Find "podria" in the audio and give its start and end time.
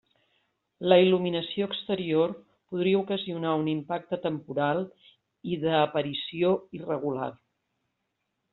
2.73-3.03